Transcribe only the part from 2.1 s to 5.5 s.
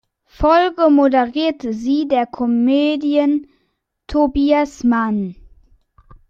Comedian Tobias Mann.